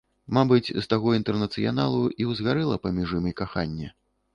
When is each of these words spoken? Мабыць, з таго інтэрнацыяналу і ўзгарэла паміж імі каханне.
Мабыць, 0.37 0.71
з 0.77 0.81
таго 0.93 1.13
інтэрнацыяналу 1.19 2.03
і 2.21 2.31
ўзгарэла 2.33 2.85
паміж 2.87 3.19
імі 3.23 3.41
каханне. 3.45 3.97